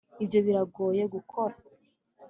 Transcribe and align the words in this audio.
ibyo 0.23 0.39
biragoye 0.45 1.03
gukora 1.13 1.55